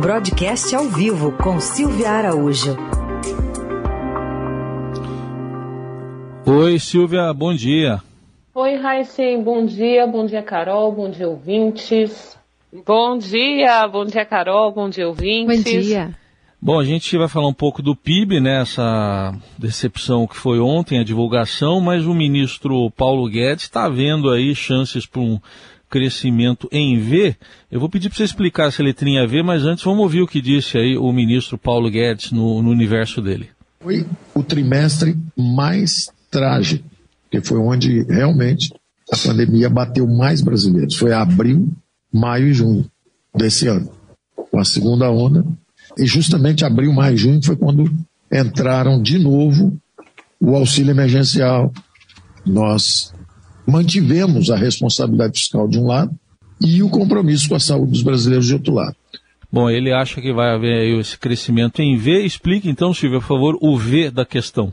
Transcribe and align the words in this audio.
Broadcast 0.00 0.76
ao 0.76 0.84
vivo 0.84 1.32
com 1.32 1.58
Silvia 1.58 2.10
Araújo. 2.10 2.76
Oi, 6.46 6.78
Silvia, 6.78 7.34
bom 7.34 7.52
dia. 7.52 8.00
Oi, 8.54 8.76
Raíssen, 8.76 9.42
bom 9.42 9.66
dia, 9.66 10.06
bom 10.06 10.24
dia, 10.24 10.40
Carol, 10.40 10.92
bom 10.92 11.10
dia, 11.10 11.28
ouvintes. 11.28 12.38
Bom 12.86 13.18
dia, 13.18 13.88
bom 13.88 14.04
dia, 14.04 14.24
Carol, 14.24 14.72
bom 14.72 14.88
dia, 14.88 15.08
ouvintes. 15.08 15.64
Bom 15.64 15.80
dia. 15.80 16.14
Bom, 16.62 16.78
a 16.78 16.84
gente 16.84 17.16
vai 17.16 17.26
falar 17.26 17.48
um 17.48 17.52
pouco 17.52 17.82
do 17.82 17.96
PIB, 17.96 18.40
né, 18.40 18.62
essa 18.62 19.34
decepção 19.58 20.28
que 20.28 20.36
foi 20.36 20.60
ontem, 20.60 21.00
a 21.00 21.04
divulgação, 21.04 21.80
mas 21.80 22.06
o 22.06 22.14
ministro 22.14 22.88
Paulo 22.92 23.28
Guedes 23.28 23.64
está 23.64 23.88
vendo 23.88 24.30
aí 24.30 24.54
chances 24.54 25.06
para 25.06 25.20
um 25.20 25.40
crescimento 25.88 26.68
em 26.70 26.98
V. 26.98 27.36
Eu 27.70 27.80
vou 27.80 27.88
pedir 27.88 28.08
para 28.08 28.18
você 28.18 28.24
explicar 28.24 28.68
essa 28.68 28.82
letrinha 28.82 29.26
V, 29.26 29.42
mas 29.42 29.64
antes 29.64 29.84
vamos 29.84 30.00
ouvir 30.00 30.22
o 30.22 30.26
que 30.26 30.40
disse 30.40 30.78
aí 30.78 30.96
o 30.96 31.12
ministro 31.12 31.56
Paulo 31.56 31.90
Guedes 31.90 32.30
no, 32.30 32.62
no 32.62 32.70
universo 32.70 33.20
dele. 33.20 33.48
Foi 33.80 34.06
o 34.34 34.42
trimestre 34.42 35.16
mais 35.36 36.10
trágico, 36.30 36.84
que 37.30 37.40
foi 37.40 37.58
onde 37.58 38.02
realmente 38.02 38.72
a 39.10 39.16
pandemia 39.16 39.70
bateu 39.70 40.06
mais 40.06 40.40
brasileiros. 40.40 40.96
Foi 40.96 41.12
abril, 41.12 41.68
maio 42.12 42.48
e 42.48 42.52
junho 42.52 42.84
desse 43.34 43.66
ano, 43.68 43.90
com 44.50 44.58
a 44.58 44.64
segunda 44.64 45.10
onda. 45.10 45.44
E 45.96 46.06
justamente 46.06 46.64
abril, 46.64 46.92
maio 46.92 47.14
e 47.14 47.18
junho 47.18 47.42
foi 47.42 47.56
quando 47.56 47.90
entraram 48.32 49.00
de 49.00 49.18
novo 49.18 49.78
o 50.40 50.54
auxílio 50.54 50.90
emergencial. 50.90 51.72
Nós 52.44 53.12
mantivemos 53.68 54.50
a 54.50 54.56
responsabilidade 54.56 55.38
fiscal 55.38 55.68
de 55.68 55.78
um 55.78 55.86
lado 55.86 56.12
e 56.60 56.82
o 56.82 56.88
compromisso 56.88 57.48
com 57.48 57.54
a 57.54 57.60
saúde 57.60 57.92
dos 57.92 58.02
brasileiros 58.02 58.46
de 58.46 58.54
outro 58.54 58.74
lado. 58.74 58.96
Bom, 59.52 59.70
ele 59.70 59.92
acha 59.92 60.20
que 60.20 60.32
vai 60.32 60.54
haver 60.54 60.98
esse 60.98 61.18
crescimento 61.18 61.80
em 61.80 61.96
V. 61.96 62.24
Explique 62.24 62.68
então, 62.68 62.92
Silvia, 62.92 63.20
por 63.20 63.26
favor, 63.26 63.58
o 63.60 63.78
V 63.78 64.10
da 64.10 64.24
questão. 64.24 64.72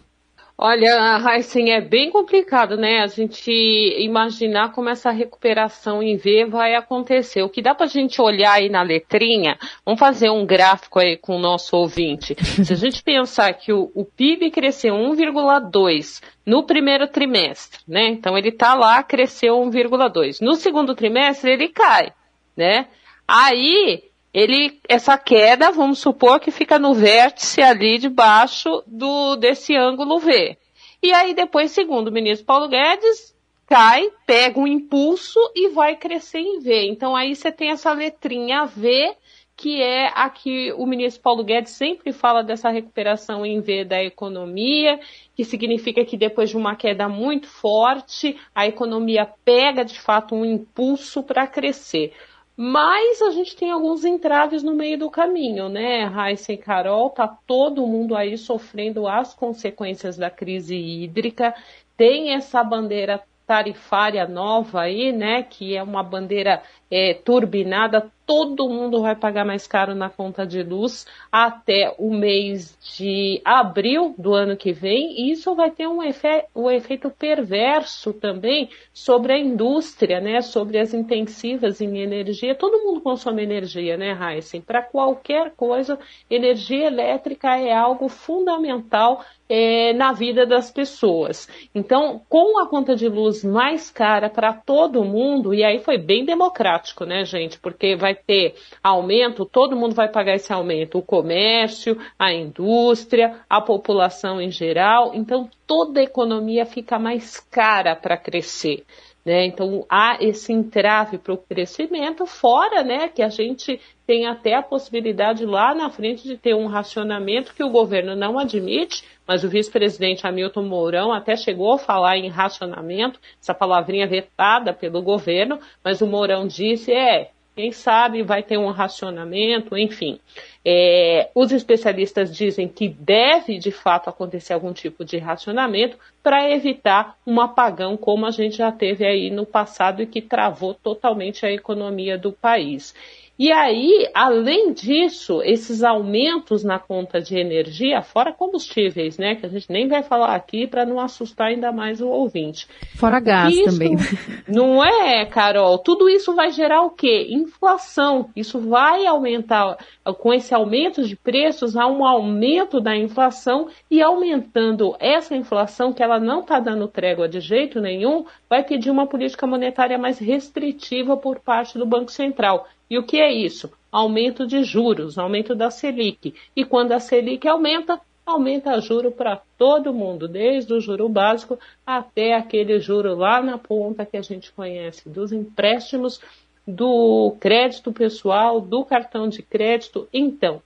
Olha, 0.58 1.20
Heisen, 1.20 1.72
é 1.74 1.82
bem 1.82 2.10
complicado, 2.10 2.78
né? 2.78 3.02
A 3.02 3.08
gente 3.08 3.52
imaginar 4.00 4.72
como 4.72 4.90
essa 4.90 5.12
recuperação 5.12 6.02
em 6.02 6.16
V 6.16 6.46
vai 6.46 6.76
acontecer. 6.76 7.44
O 7.44 7.50
que 7.50 7.62
dá 7.62 7.76
para 7.76 7.86
a 7.86 7.90
gente 7.90 8.22
olhar 8.22 8.54
aí 8.54 8.70
na 8.70 8.82
letrinha, 8.82 9.58
vamos 9.86 10.00
fazer 10.00 10.30
um 10.30 10.46
gráfico 10.46 11.00
aí 11.00 11.18
com 11.18 11.36
o 11.36 11.40
nosso 11.40 11.76
ouvinte. 11.76 12.36
Se 12.64 12.72
a 12.72 12.78
gente 12.78 13.04
pensar 13.04 13.54
que 13.54 13.74
o, 13.74 13.92
o 13.94 14.06
PIB 14.06 14.50
cresceu 14.50 14.96
1,2 14.96 16.24
no 16.46 16.64
primeiro 16.64 17.08
trimestre, 17.08 17.80
né? 17.88 18.08
Então 18.08 18.38
ele 18.38 18.50
está 18.50 18.76
lá, 18.76 19.04
cresceu 19.04 19.56
1,2. 19.58 20.38
No 20.42 20.56
segundo 20.56 20.96
trimestre 20.96 21.52
ele 21.52 21.68
cai, 21.68 22.14
né? 22.56 22.88
Aí 23.28 24.04
ele, 24.36 24.82
essa 24.90 25.18
queda, 25.18 25.72
vamos 25.72 26.00
supor 26.00 26.42
que 26.42 26.52
fica 26.52 26.78
no 26.78 26.94
vértice 26.94 27.62
ali 27.62 27.98
debaixo 27.98 28.84
do, 28.86 29.38
desse 29.38 29.74
ângulo 29.74 30.20
V. 30.20 30.58
E 31.02 31.14
aí 31.14 31.34
depois, 31.34 31.72
segundo 31.72 32.10
o 32.10 32.12
ministro 32.12 32.46
Paulo 32.46 32.68
Guedes, 32.68 33.34
cai, 33.66 34.12
pega 34.28 34.60
um 34.60 34.68
impulso 34.68 35.40
e 35.56 35.70
vai 35.70 35.96
crescer 35.96 36.40
em 36.40 36.60
V. 36.60 36.86
Então 36.90 37.16
aí 37.16 37.34
você 37.34 37.50
tem 37.50 37.72
essa 37.72 37.94
letrinha 37.94 38.66
V, 38.66 39.16
que 39.56 39.82
é 39.82 40.12
a 40.14 40.30
que 40.30 40.74
o 40.74 40.86
ministro 40.86 41.24
Paulo 41.24 41.42
Guedes 41.42 41.72
sempre 41.72 42.12
fala 42.12 42.44
dessa 42.44 42.70
recuperação 42.70 43.46
em 43.46 43.62
V 43.62 43.86
da 43.86 44.04
economia, 44.04 45.00
que 45.34 45.46
significa 45.46 46.04
que 46.04 46.18
depois 46.18 46.50
de 46.50 46.58
uma 46.58 46.76
queda 46.76 47.08
muito 47.08 47.48
forte, 47.48 48.38
a 48.54 48.68
economia 48.68 49.26
pega 49.46 49.86
de 49.86 49.98
fato 49.98 50.36
um 50.36 50.44
impulso 50.44 51.24
para 51.24 51.48
crescer. 51.48 52.12
Mas 52.58 53.22
a 53.22 53.32
gente 53.32 53.56
tem 53.56 53.70
alguns 53.72 54.06
entraves 54.06 54.64
no 54.64 54.74
meio 54.74 54.98
do 54.98 55.12
caminho, 55.12 55.68
né? 55.68 56.06
Raíssa 56.06 56.54
e 56.54 56.58
Carol, 56.58 57.10
tá 57.10 57.28
todo 57.28 57.86
mundo 57.86 58.16
aí 58.16 58.38
sofrendo 58.38 59.08
as 59.08 59.34
consequências 59.34 60.16
da 60.16 60.30
crise 60.30 60.76
hídrica. 60.76 61.54
Tem 61.98 62.34
essa 62.34 62.64
bandeira 62.64 63.22
tarifária 63.46 64.28
nova 64.28 64.82
aí, 64.82 65.12
né? 65.12 65.44
Que 65.44 65.76
é 65.76 65.84
uma 65.84 66.02
bandeira 66.02 66.64
é, 66.90 67.14
turbinada, 67.14 68.12
todo 68.26 68.68
mundo 68.68 69.02
vai 69.02 69.16
pagar 69.16 69.46
mais 69.46 69.68
caro 69.68 69.94
na 69.94 70.10
conta 70.10 70.46
de 70.46 70.64
luz 70.64 71.06
até 71.32 71.94
o 71.98 72.12
mês 72.12 72.78
de 72.98 73.40
abril 73.46 74.16
do 74.18 74.34
ano 74.34 74.58
que 74.58 74.74
vem, 74.74 75.22
e 75.22 75.32
isso 75.32 75.54
vai 75.56 75.70
ter 75.70 75.88
um, 75.88 76.02
efe 76.02 76.44
um 76.56 76.70
efeito 76.70 77.10
perverso 77.10 78.14
também 78.14 78.70
sobre 78.92 79.34
a 79.34 79.38
indústria, 79.38 80.20
né? 80.20 80.42
Sobre 80.42 80.80
as 80.80 80.94
intensivas 80.94 81.82
em 81.82 82.00
energia. 82.00 82.56
Todo 82.56 82.84
mundo 82.84 83.02
consome 83.02 83.44
energia, 83.44 83.96
né, 83.96 84.18
Heisen? 84.20 84.62
Para 84.62 84.82
qualquer 84.82 85.52
coisa, 85.56 86.00
energia 86.30 86.88
elétrica 86.88 87.58
é 87.58 87.74
algo 87.74 88.08
fundamental 88.10 89.24
é, 89.48 89.94
na 89.94 90.12
vida 90.12 90.46
das 90.46 90.72
pessoas. 90.72 91.48
Então, 91.74 92.22
com 92.28 92.60
a 92.60 92.68
conta 92.68 92.96
de 92.96 93.08
luz 93.08 93.44
mais 93.44 93.92
cara 93.92 94.30
para 94.30 94.54
todo 94.54 95.04
mundo, 95.04 95.54
e 95.54 95.64
aí 95.64 95.80
foi 95.80 95.98
bem 95.98 96.26
democrático, 96.26 96.75
né, 97.06 97.26
gente? 97.26 97.60
Porque 97.60 97.96
vai 97.96 98.16
ter 98.16 98.56
aumento, 98.84 99.46
todo 99.46 99.76
mundo 99.76 99.96
vai 99.96 100.10
pagar 100.10 100.36
esse 100.36 100.52
aumento, 100.52 100.98
o 100.98 101.04
comércio, 101.04 101.98
a 102.18 102.34
indústria, 102.34 103.40
a 103.50 103.62
população 103.62 104.42
em 104.42 104.52
geral. 104.52 105.12
Então, 105.14 105.50
toda 105.66 106.00
a 106.00 106.04
economia 106.04 106.66
fica 106.66 107.00
mais 107.00 107.40
cara 107.40 107.96
para 107.96 108.18
crescer. 108.18 108.84
Né? 109.26 109.46
Então 109.48 109.84
há 109.90 110.18
esse 110.22 110.54
entrave 110.54 111.18
para 111.18 111.34
o 111.34 111.38
crescimento, 111.38 112.28
fora 112.28 112.84
né, 112.84 113.10
que 113.10 113.24
a 113.24 113.30
gente 113.30 113.82
tem 114.06 114.28
até 114.28 114.54
a 114.54 114.62
possibilidade 114.62 115.44
lá 115.46 115.74
na 115.74 115.90
frente 115.90 116.24
de 116.24 116.38
ter 116.38 116.54
um 116.54 116.68
racionamento 116.68 117.56
que 117.56 117.64
o 117.64 117.72
governo 117.72 118.16
não 118.16 118.38
admite, 118.38 119.04
mas 119.28 119.44
o 119.44 119.50
vice-presidente 119.50 120.28
Hamilton 120.28 120.62
Mourão 120.62 121.12
até 121.12 121.36
chegou 121.36 121.74
a 121.74 121.80
falar 121.80 122.18
em 122.18 122.30
racionamento, 122.30 123.20
essa 123.42 123.56
palavrinha 123.56 124.06
vetada 124.06 124.72
pelo 124.72 125.02
governo, 125.02 125.60
mas 125.84 126.02
o 126.02 126.06
Mourão 126.06 126.46
disse, 126.46 126.94
é, 126.94 127.32
quem 127.56 127.72
sabe 127.72 128.22
vai 128.22 128.44
ter 128.44 128.58
um 128.58 128.70
racionamento, 128.70 129.78
enfim. 129.78 130.20
É, 130.64 131.30
os 131.34 131.52
especialistas 131.54 132.36
dizem 132.36 132.68
que 132.68 132.90
deve 132.90 133.58
de 133.58 133.72
fato 133.72 134.10
acontecer 134.10 134.54
algum 134.54 134.74
tipo 134.74 135.06
de 135.06 135.18
racionamento 135.18 135.98
para 136.22 136.52
evitar 136.52 137.18
um 137.26 137.40
apagão 137.40 137.96
como 137.96 138.26
a 138.26 138.32
gente 138.32 138.58
já 138.58 138.72
teve 138.72 139.06
aí 139.06 139.30
no 139.30 139.46
passado 139.46 140.02
e 140.02 140.08
que 140.08 140.22
travou 140.22 140.74
totalmente 140.74 141.46
a 141.46 141.52
economia 141.52 142.18
do 142.18 142.32
país. 142.32 142.94
E 143.38 143.52
aí, 143.52 144.10
além 144.14 144.72
disso, 144.72 145.42
esses 145.44 145.84
aumentos 145.84 146.64
na 146.64 146.80
conta 146.80 147.20
de 147.20 147.38
energia, 147.38 148.02
fora 148.02 148.32
combustíveis, 148.32 149.18
né? 149.18 149.36
Que 149.36 149.46
a 149.46 149.50
gente 149.50 149.70
nem 149.70 149.90
vai 149.90 150.04
falar 150.04 150.34
aqui 150.34 150.66
para 150.66 150.86
não 150.86 151.02
assustar 151.02 151.48
ainda 151.48 151.70
mais 151.70 152.00
o 152.00 152.08
ouvinte. 152.08 152.66
Fora 152.96 153.20
gás 153.20 153.54
isso, 153.54 153.66
também. 153.66 153.98
Não 154.48 154.82
é, 154.82 155.26
Carol? 155.26 155.78
Tudo 155.80 156.08
isso 156.08 156.34
vai 156.34 156.52
gerar 156.52 156.84
o 156.84 156.92
quê? 156.92 157.28
Inflação. 157.30 158.30
Isso 158.36 158.58
vai 158.58 159.06
aumentar, 159.06 159.78
com 160.20 160.34
esse 160.34 160.54
aumento 160.54 161.04
de 161.04 161.18
preços, 161.18 161.76
há 161.76 161.88
um 161.88 162.06
aumento 162.06 162.80
da 162.80 162.96
inflação 162.96 163.68
e 163.92 164.02
aumentando 164.02 164.96
essa 164.98 165.36
inflação, 165.36 165.92
que 165.92 166.02
ela 166.02 166.20
não 166.20 166.40
está 166.40 166.60
dando 166.60 166.88
trégua 166.88 167.28
de 167.28 167.42
jeito 167.42 167.82
nenhum, 167.82 168.26
vai 168.50 168.64
pedir 168.64 168.90
uma 168.90 169.08
política 169.08 169.46
monetária 169.46 169.98
mais 169.98 170.20
restritiva 170.20 171.18
por 171.18 171.40
parte 171.40 171.78
do 171.78 171.86
Banco 171.86 172.12
Central. 172.12 172.66
E 172.90 172.98
o 172.98 173.04
que 173.04 173.20
é 173.20 173.32
isso? 173.32 173.72
Aumento 173.92 174.46
de 174.46 174.64
juros, 174.64 175.18
aumento 175.18 175.56
da 175.56 175.72
Selic. 175.72 176.34
E 176.56 176.64
quando 176.64 176.92
a 176.92 177.00
Selic 177.00 177.48
aumenta, 177.48 178.00
aumenta 178.26 178.80
juro 178.80 179.12
para 179.12 179.42
todo 179.58 179.94
mundo, 179.94 180.28
desde 180.28 180.74
o 180.74 180.80
juro 180.80 181.08
básico 181.10 181.60
até 181.86 182.34
aquele 182.34 182.80
juro 182.80 183.16
lá 183.16 183.42
na 183.42 183.58
ponta 183.58 184.06
que 184.06 184.18
a 184.18 184.22
gente 184.22 184.52
conhece, 184.52 185.08
dos 185.10 185.32
empréstimos, 185.32 186.22
do 186.68 187.36
crédito 187.40 187.92
pessoal, 187.92 188.60
do 188.60 188.84
cartão 188.84 189.28
de 189.28 189.42
crédito. 189.44 190.08
Então, 190.12 190.62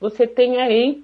você 0.00 0.26
tem 0.26 0.60
aí 0.60 1.02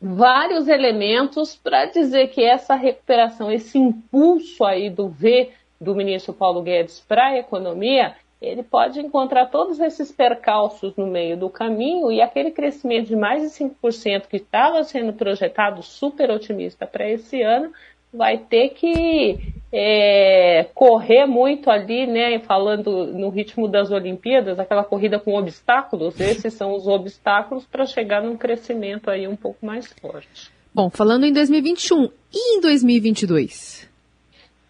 vários 0.00 0.68
elementos 0.68 1.54
para 1.56 1.86
dizer 1.86 2.28
que 2.28 2.42
essa 2.42 2.74
recuperação, 2.74 3.50
esse 3.50 3.78
impulso 3.78 4.64
aí 4.64 4.90
do 4.90 5.08
V 5.08 5.50
do 5.80 5.94
ministro 5.94 6.32
Paulo 6.32 6.62
Guedes 6.62 7.00
para 7.00 7.28
a 7.28 7.38
economia, 7.38 8.16
ele 8.44 8.62
pode 8.62 9.00
encontrar 9.00 9.46
todos 9.46 9.80
esses 9.80 10.12
percalços 10.12 10.94
no 10.96 11.06
meio 11.06 11.36
do 11.36 11.48
caminho 11.48 12.10
e 12.12 12.20
aquele 12.20 12.50
crescimento 12.50 13.08
de 13.08 13.16
mais 13.16 13.42
de 13.42 13.48
5% 13.48 14.28
que 14.28 14.36
estava 14.36 14.82
sendo 14.84 15.12
projetado 15.12 15.82
super 15.82 16.30
otimista 16.30 16.86
para 16.86 17.08
esse 17.08 17.42
ano 17.42 17.72
vai 18.12 18.38
ter 18.38 18.70
que 18.70 19.54
é, 19.72 20.68
correr 20.72 21.26
muito 21.26 21.68
ali, 21.68 22.06
né? 22.06 22.38
Falando 22.38 23.06
no 23.06 23.28
ritmo 23.28 23.66
das 23.66 23.90
Olimpíadas, 23.90 24.58
aquela 24.58 24.84
corrida 24.84 25.18
com 25.18 25.34
obstáculos, 25.34 26.20
esses 26.20 26.54
são 26.54 26.76
os 26.76 26.86
obstáculos 26.86 27.66
para 27.66 27.84
chegar 27.84 28.22
num 28.22 28.36
crescimento 28.36 29.10
aí 29.10 29.26
um 29.26 29.34
pouco 29.34 29.66
mais 29.66 29.92
forte. 30.00 30.52
Bom, 30.72 30.88
falando 30.90 31.24
em 31.24 31.32
2021 31.32 32.08
e 32.32 32.56
em 32.56 32.60
2022? 32.60 33.93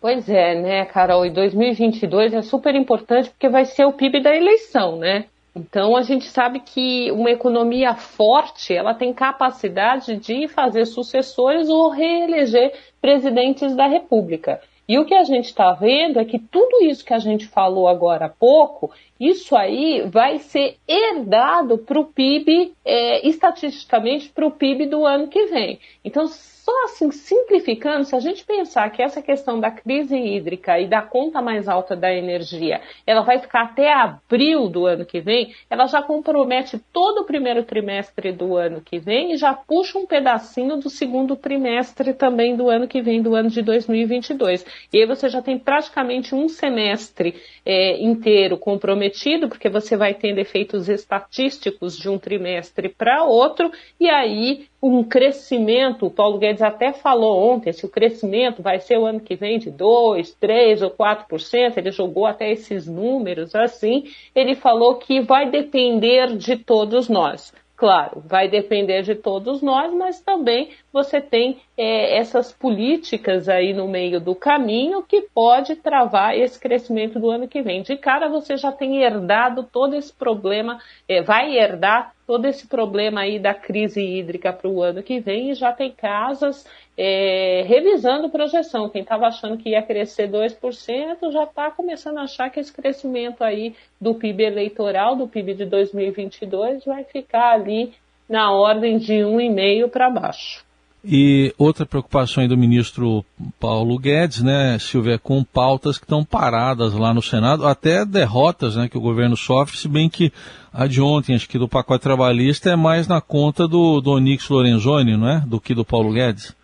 Pois 0.05 0.29
é, 0.29 0.55
né, 0.55 0.85
Carol? 0.85 1.25
E 1.25 1.31
2022 1.31 2.35
é 2.35 2.43
super 2.43 2.75
importante 2.75 3.31
porque 3.31 3.49
vai 3.49 3.65
ser 3.65 3.87
o 3.87 3.93
PIB 3.95 4.21
da 4.21 4.37
eleição, 4.37 4.99
né? 4.99 5.25
Então 5.57 5.97
a 5.97 6.03
gente 6.03 6.27
sabe 6.27 6.61
que 6.61 7.11
uma 7.11 7.31
economia 7.31 7.95
forte, 7.95 8.75
ela 8.75 8.93
tem 8.93 9.15
capacidade 9.15 10.19
de 10.19 10.47
fazer 10.47 10.85
sucessores 10.85 11.71
ou 11.71 11.89
reeleger 11.89 12.75
presidentes 13.01 13.75
da 13.75 13.87
República. 13.87 14.61
E 14.87 14.99
o 14.99 15.07
que 15.07 15.15
a 15.15 15.25
gente 15.25 15.47
está 15.47 15.73
vendo 15.73 16.21
é 16.21 16.25
que 16.27 16.39
tudo 16.39 16.85
isso 16.85 17.03
que 17.03 17.15
a 17.15 17.19
gente 17.19 17.47
falou 17.47 17.89
agora 17.89 18.27
há 18.27 18.29
pouco, 18.29 18.91
isso 19.19 19.57
aí 19.57 20.03
vai 20.09 20.39
ser 20.39 20.77
herdado 20.87 21.79
para 21.79 21.99
o 21.99 22.07
PIB, 22.07 22.75
é, 22.85 23.27
estatisticamente, 23.27 24.31
para 24.31 24.47
o 24.47 24.51
PIB 24.51 24.87
do 24.87 25.07
ano 25.07 25.29
que 25.29 25.47
vem. 25.47 25.79
Então, 26.05 26.27
só 26.65 26.85
assim, 26.85 27.11
simplificando, 27.11 28.05
se 28.05 28.17
a 28.17 28.21
gente 28.21 28.43
pensar 28.43 28.89
que 28.89 29.03
essa 29.03 29.21
questão 29.21 29.61
da 29.61 29.71
crise 29.71 30.17
hídrica 30.17 30.81
e 30.81 30.89
da 30.89 31.03
conta 31.03 31.43
mais 31.43 31.69
alta 31.69 31.95
da 31.95 32.11
energia, 32.11 32.81
ela 33.07 33.21
vai 33.21 33.39
ficar 33.39 33.65
até 33.65 33.93
abril 33.93 34.71
do 34.71 34.87
ano 34.87 35.05
que 35.05 35.21
vem, 35.21 35.55
ela 35.69 35.87
já 35.87 36.01
compromete 36.01 36.79
todo 36.91 37.21
o 37.21 37.25
primeiro 37.25 37.65
trimestre 37.65 38.33
do 38.33 38.57
ano 38.57 38.81
que 38.81 38.99
vem 38.99 39.35
e 39.35 39.37
já 39.37 39.53
puxa 39.53 39.99
um 39.99 40.07
pedacinho 40.07 40.79
do 40.79 40.89
segundo 40.89 41.37
trimestre 41.37 42.15
também 42.15 42.57
do 42.57 42.71
ano 42.71 42.89
que 42.89 43.03
vem, 43.03 43.21
do 43.21 43.35
ano 43.35 43.51
de 43.51 43.61
2022. 43.61 44.65
E 44.91 45.01
aí 45.01 45.07
você 45.07 45.29
já 45.29 45.43
tem 45.43 45.59
praticamente 45.59 46.35
um 46.35 46.49
semestre 46.49 47.35
é, 47.67 48.03
inteiro 48.03 48.57
comprometido, 48.57 49.04
porque 49.49 49.69
você 49.69 49.97
vai 49.97 50.15
tendo 50.15 50.39
efeitos 50.39 50.89
estatísticos 50.89 51.97
de 51.97 52.09
um 52.09 52.19
trimestre 52.19 52.89
para 52.89 53.25
outro, 53.25 53.71
e 53.99 54.09
aí 54.09 54.67
um 54.83 55.03
crescimento, 55.03 56.07
o 56.07 56.11
Paulo 56.11 56.39
Guedes 56.39 56.63
até 56.63 56.93
falou 56.93 57.53
ontem, 57.53 57.73
se 57.73 57.87
o 57.87 57.89
crescimento 57.89 58.63
vai 58.63 58.79
ser 58.79 58.99
o 58.99 59.07
ano 59.07 59.21
que 59.21 59.35
vem 59.35 59.59
de 59.59 59.71
2, 59.71 60.35
3 60.35 60.83
ou 60.83 60.91
4%, 60.91 61.77
ele 61.77 61.91
jogou 61.91 62.27
até 62.27 62.51
esses 62.51 62.87
números 62.87 63.55
assim, 63.55 64.05
ele 64.35 64.55
falou 64.55 64.97
que 64.97 65.21
vai 65.21 65.51
depender 65.51 66.37
de 66.37 66.57
todos 66.57 67.09
nós. 67.09 67.53
Claro, 67.77 68.23
vai 68.25 68.49
depender 68.49 69.03
de 69.03 69.17
todos 69.17 69.61
nós, 69.61 69.93
mas 69.93 70.21
também 70.21 70.71
você 70.95 71.21
tem 71.21 71.59
é, 71.77 72.17
essas 72.17 72.53
políticas 72.53 73.49
aí 73.49 73.73
no 73.75 73.89
meio 73.89 74.21
do 74.21 74.33
caminho 74.33 75.03
que 75.03 75.23
pode 75.23 75.75
travar 75.75 76.39
esse 76.39 76.57
crescimento 76.61 77.19
do 77.19 77.33
ano 77.33 77.49
que 77.49 77.61
vem. 77.61 77.83
De 77.83 77.97
cara, 77.97 78.29
você 78.29 78.57
já 78.57 78.71
tem 78.71 79.03
herdado 79.03 79.65
todo 79.65 79.97
esse 79.97 80.13
problema, 80.13 80.79
é, 81.09 81.21
vai 81.21 81.59
herdar 81.59 82.15
todo 82.25 82.47
esse 82.47 82.69
problema 82.69 83.23
aí 83.23 83.41
da 83.41 83.53
crise 83.53 84.01
hídrica 84.01 84.53
para 84.53 84.71
o 84.71 84.81
ano 84.81 85.03
que 85.03 85.19
vem 85.19 85.51
e 85.51 85.55
já 85.55 85.73
tem 85.73 85.91
casas 85.91 86.65
é, 86.97 87.65
revisando 87.67 88.31
projeção. 88.31 88.89
Quem 88.89 89.03
estava 89.03 89.27
achando 89.27 89.59
que 89.59 89.71
ia 89.71 89.83
crescer 89.83 90.31
2% 90.31 91.33
já 91.33 91.43
está 91.43 91.73
começando 91.73 92.19
a 92.19 92.23
achar 92.23 92.51
que 92.51 92.61
esse 92.61 92.73
crescimento 92.73 93.43
aí 93.43 93.75
do 94.01 94.15
PIB 94.15 94.45
eleitoral, 94.45 95.17
do 95.17 95.27
PIB 95.27 95.55
de 95.55 95.67
2022, 95.67 96.85
vai 96.85 97.03
ficar 97.03 97.51
ali 97.51 97.93
na 98.29 98.53
ordem 98.53 98.97
de 98.97 99.15
1,5% 99.15 99.91
para 99.91 100.09
baixo. 100.09 100.64
E 101.07 101.55
outra 101.59 101.85
preocupação 101.85 102.43
aí 102.43 102.49
do 102.49 102.57
ministro 102.57 103.23
Paulo 103.61 103.99
Guedes, 103.99 104.43
né, 104.43 104.79
Silvia, 104.79 105.19
com 105.19 105.45
pautas 105.45 105.99
que 105.99 106.05
estão 106.05 106.25
paradas 106.25 106.95
lá 106.95 107.13
no 107.13 107.21
Senado, 107.21 107.67
até 107.67 108.07
derrotas 108.07 108.75
né, 108.77 108.89
que 108.89 108.97
o 108.97 109.03
governo 109.03 109.37
sofre, 109.37 109.77
se 109.77 109.87
bem 109.87 110.09
que 110.09 110.33
a 110.73 110.87
de 110.87 111.03
ontem, 111.03 111.35
acho 111.35 111.49
que 111.49 111.59
do 111.59 111.69
pacote 111.69 112.03
trabalhista, 112.03 112.71
é 112.71 112.77
mais 112.77 113.07
na 113.07 113.21
conta 113.21 113.69
do, 113.69 114.01
do 114.01 114.13
Onix 114.13 114.49
Lorenzoni, 114.49 115.15
não 115.15 115.29
é? 115.29 115.41
Do 115.47 115.61
que 115.61 115.75
do 115.75 115.85
Paulo 115.85 116.13
Guedes. 116.13 116.57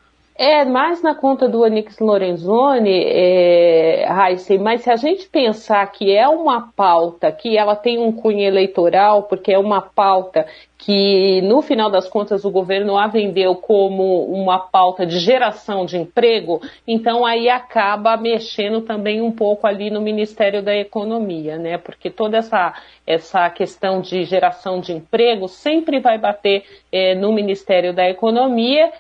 É 0.42 0.64
mais 0.64 1.02
na 1.02 1.14
conta 1.14 1.46
do 1.46 1.60
Onix 1.60 1.98
Lorenzoni, 1.98 3.04
é, 3.04 4.08
Heisen, 4.10 4.56
mas 4.56 4.80
se 4.80 4.90
a 4.90 4.96
gente 4.96 5.28
pensar 5.28 5.86
que 5.92 6.16
é 6.16 6.26
uma 6.26 6.72
pauta, 6.74 7.30
que 7.30 7.58
ela 7.58 7.76
tem 7.76 7.98
um 7.98 8.10
cunho 8.10 8.40
eleitoral, 8.40 9.24
porque 9.24 9.52
é 9.52 9.58
uma 9.58 9.82
pauta 9.82 10.46
que, 10.78 11.42
no 11.42 11.60
final 11.60 11.90
das 11.90 12.08
contas, 12.08 12.42
o 12.42 12.50
governo 12.50 12.96
a 12.96 13.06
vendeu 13.06 13.54
como 13.54 14.24
uma 14.32 14.58
pauta 14.58 15.04
de 15.04 15.18
geração 15.18 15.84
de 15.84 15.98
emprego, 15.98 16.62
então 16.88 17.26
aí 17.26 17.50
acaba 17.50 18.16
mexendo 18.16 18.80
também 18.80 19.20
um 19.20 19.30
pouco 19.30 19.66
ali 19.66 19.90
no 19.90 20.00
Ministério 20.00 20.62
da 20.62 20.74
Economia, 20.74 21.58
né? 21.58 21.76
Porque 21.76 22.08
toda 22.08 22.38
essa, 22.38 22.72
essa 23.06 23.50
questão 23.50 24.00
de 24.00 24.24
geração 24.24 24.80
de 24.80 24.94
emprego 24.94 25.48
sempre 25.48 26.00
vai 26.00 26.16
bater 26.16 26.64
é, 26.90 27.14
no 27.14 27.30
Ministério 27.30 27.92
da 27.92 28.08
Economia 28.08 28.90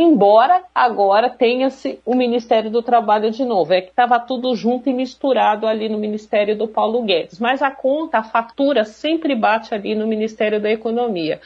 embora 0.00 0.62
agora 0.74 1.30
tenha-se 1.30 2.00
o 2.04 2.14
Ministério 2.14 2.70
do 2.70 2.82
Trabalho 2.82 3.30
de 3.30 3.44
novo. 3.44 3.72
É 3.72 3.80
que 3.80 3.90
estava 3.90 4.18
tudo 4.20 4.54
junto 4.54 4.88
e 4.88 4.92
misturado 4.92 5.66
ali 5.66 5.88
no 5.88 5.98
Ministério 5.98 6.56
do 6.56 6.68
Paulo 6.68 7.02
Guedes. 7.02 7.38
Mas 7.38 7.62
a 7.62 7.70
conta, 7.70 8.18
a 8.18 8.22
fatura 8.22 8.84
sempre 8.84 9.34
bate 9.34 9.74
ali 9.74 9.94
no 9.94 10.06
Ministério 10.06 10.60
da 10.60 10.70
Economia. 10.70 11.40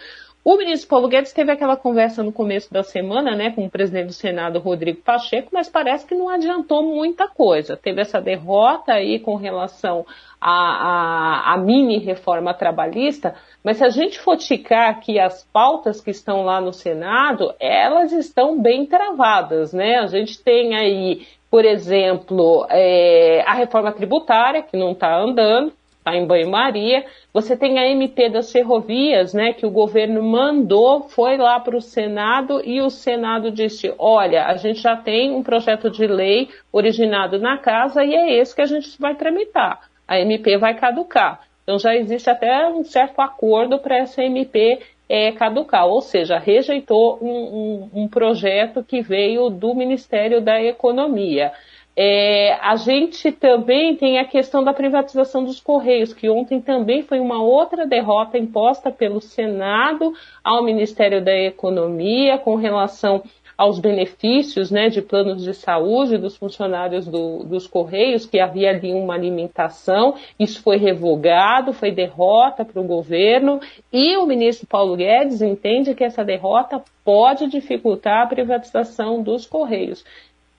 O 0.44 0.56
ministro 0.56 0.89
Paulo 0.89 1.06
Guedes 1.06 1.33
teve 1.33 1.53
aquela 1.53 1.77
conversa 1.77 2.21
no 2.21 2.33
começo 2.33 2.73
da 2.73 2.83
semana, 2.83 3.37
né, 3.37 3.53
com 3.53 3.65
o 3.65 3.71
presidente 3.71 4.06
do 4.06 4.12
Senado, 4.12 4.59
Rodrigo 4.59 5.00
Pacheco, 5.00 5.50
mas 5.53 5.69
parece 5.69 6.05
que 6.05 6.17
não 6.17 6.29
adiantou 6.29 6.83
muita 6.83 7.29
coisa. 7.29 7.77
Teve 7.77 8.00
essa 8.00 8.21
derrota 8.21 8.93
aí 8.93 9.21
com 9.21 9.37
relação 9.37 10.05
à, 10.41 10.50
à, 10.50 11.55
à 11.55 11.56
mini 11.59 11.99
reforma 11.99 12.53
trabalhista, 12.53 13.37
mas 13.62 13.77
se 13.77 13.85
a 13.85 13.89
gente 13.89 14.19
for 14.19 14.37
ticar 14.37 14.91
aqui 14.91 15.17
as 15.21 15.44
pautas 15.53 16.00
que 16.00 16.11
estão 16.11 16.43
lá 16.43 16.61
no 16.61 16.73
Senado, 16.73 17.55
elas 17.61 18.11
estão 18.11 18.61
bem 18.61 18.85
travadas, 18.85 19.73
né? 19.73 19.99
A 20.00 20.09
gente 20.09 20.43
tem 20.43 20.75
aí, 20.75 21.25
por 21.49 21.65
exemplo, 21.65 22.67
é, 22.69 23.45
a 23.47 23.55
reforma 23.55 23.93
tributária, 23.93 24.61
que 24.61 24.77
não 24.77 24.91
está 24.91 25.17
andando, 25.17 25.73
está 26.02 26.16
em 26.16 26.26
banho-maria. 26.26 27.04
Você 27.32 27.56
tem 27.56 27.78
a 27.78 27.88
MP 27.88 28.28
das 28.28 28.50
ferrovias, 28.50 29.32
né, 29.32 29.52
que 29.52 29.64
o 29.64 29.70
governo 29.70 30.22
mandou, 30.22 31.04
foi 31.08 31.37
lá 31.37 31.58
para 31.60 31.76
o 31.76 31.81
Senado 31.81 32.60
e 32.64 32.81
o 32.81 32.90
Senado 32.90 33.50
disse: 33.50 33.94
olha, 33.99 34.46
a 34.46 34.56
gente 34.56 34.81
já 34.81 34.96
tem 34.96 35.32
um 35.32 35.43
projeto 35.43 35.88
de 35.88 36.06
lei 36.06 36.50
originado 36.72 37.38
na 37.38 37.56
casa 37.56 38.04
e 38.04 38.14
é 38.14 38.37
esse 38.38 38.54
que 38.54 38.62
a 38.62 38.66
gente 38.66 39.00
vai 39.00 39.14
tramitar. 39.14 39.81
A 40.06 40.19
MP 40.19 40.58
vai 40.58 40.75
caducar. 40.75 41.40
Então 41.62 41.78
já 41.78 41.94
existe 41.94 42.28
até 42.28 42.66
um 42.69 42.84
certo 42.84 43.20
acordo 43.20 43.78
para 43.78 43.96
essa 43.96 44.22
MP 44.22 44.81
é, 45.08 45.31
caducar, 45.31 45.87
ou 45.87 46.00
seja, 46.00 46.38
rejeitou 46.38 47.19
um, 47.22 47.90
um, 47.94 48.02
um 48.02 48.08
projeto 48.08 48.82
que 48.82 49.00
veio 49.00 49.50
do 49.50 49.75
Ministério 49.75 50.40
da 50.40 50.60
Economia. 50.60 51.52
É, 51.94 52.55
a 52.55 52.75
gente 52.77 53.31
também 53.33 53.94
tem 53.97 54.19
a 54.19 54.25
questão 54.25 54.65
da 54.65 54.73
privatização 54.73 55.44
dos 55.44 55.61
Correios, 55.61 56.15
que 56.15 56.29
ontem 56.29 56.61
também 56.61 57.03
foi 57.03 57.21
uma 57.21 57.43
outra 57.43 57.87
derrota 57.87 58.39
imposta 58.39 58.91
pelo 58.91 59.21
Senado 59.21 60.15
ao 60.43 60.65
Ministério 60.65 61.23
da 61.23 61.37
Economia 61.37 62.38
com 62.38 62.55
relação 62.55 63.23
aos 63.57 63.78
benefícios 63.78 64.71
né, 64.71 64.88
de 64.88 65.02
planos 65.02 65.45
de 65.45 65.55
saúde 65.55 66.19
dos 66.19 66.37
funcionários 66.37 67.07
do, 67.07 67.45
dos 67.45 67.66
Correios, 67.66 68.26
que 68.26 68.40
havia 68.40 68.71
ali 68.71 68.93
uma 68.93 69.14
alimentação, 69.14 70.14
isso 70.38 70.62
foi 70.62 70.78
revogado, 70.78 71.73
foi 71.73 71.93
derrota 71.93 72.64
para 72.64 72.81
o 72.81 72.87
governo, 72.87 73.61
e 73.93 74.16
o 74.16 74.26
ministro 74.26 74.66
Paulo 74.66 74.97
Guedes 74.97 75.43
entende 75.43 75.95
que 75.95 76.02
essa 76.02 76.25
derrota 76.25 76.83
pode 77.05 77.47
dificultar 77.47 78.23
a 78.23 78.26
privatização 78.26 79.23
dos 79.23 79.47
Correios. 79.47 80.05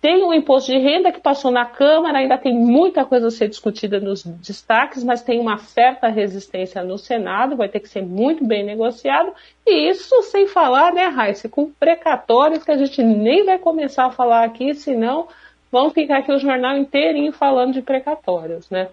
Tem 0.03 0.22
o 0.22 0.33
imposto 0.33 0.69
de 0.69 0.77
renda 0.77 1.13
que 1.13 1.22
passou 1.22 1.50
na 1.50 1.65
Câmara, 1.65 2.17
ainda 2.17 2.38
tem 2.38 2.53
muita 2.53 3.05
coisa 3.05 3.27
a 3.27 3.31
ser 3.31 3.48
discutida 3.48 4.01
nos 4.01 4.24
destaques, 4.24 5.01
mas 5.01 5.22
tem 5.22 5.39
uma 5.39 5.57
certa 5.57 6.10
resistência 6.10 6.83
no 6.83 6.98
Senado, 6.98 7.55
vai 7.55 7.69
ter 7.69 7.79
que 7.79 7.88
ser 7.88 8.01
muito 8.01 8.45
bem 8.45 8.65
negociado. 8.65 9.31
E 9.65 9.89
isso 9.89 10.22
sem 10.24 10.45
falar, 10.45 10.91
né, 10.91 11.05
Raíssa, 11.05 11.48
com 11.48 11.72
precatórios 11.72 12.65
que 12.65 12.72
a 12.72 12.75
gente 12.75 13.01
nem 13.01 13.45
vai 13.45 13.57
começar 13.57 14.07
a 14.07 14.12
falar 14.12 14.43
aqui, 14.43 14.74
senão 14.74 15.29
vão 15.72 15.89
ficar 15.89 16.17
aqui 16.17 16.33
o 16.33 16.38
jornal 16.38 16.75
inteirinho 16.75 17.31
falando 17.31 17.72
de 17.72 17.81
precatórios, 17.81 18.69
né? 18.69 18.89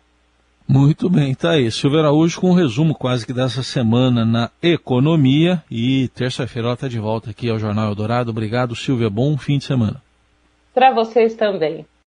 Muito 0.69 1.11
bem, 1.11 1.35
tá 1.35 1.55
aí. 1.55 1.73
Silvia 1.73 2.03
Araújo 2.03 2.41
com 2.41 2.51
um 2.51 2.55
resumo 2.55 2.95
quase 2.95 3.27
que 3.27 3.33
dessa 3.33 3.65
semana 3.65 4.25
na 4.25 4.49
economia. 4.63 5.61
E 5.69 6.07
terça-feira 6.15 6.69
ela 6.69 6.75
está 6.75 6.87
de 6.87 7.01
volta 7.01 7.31
aqui 7.31 7.51
ao 7.51 7.59
Jornal 7.59 7.89
Eldorado. 7.89 8.31
Obrigado, 8.31 8.77
Silvia. 8.77 9.11
Bom 9.11 9.37
fim 9.37 9.59
de 9.59 9.65
semana. 9.65 10.01
Para 10.81 10.95
vocês 10.95 11.35
também. 11.35 11.87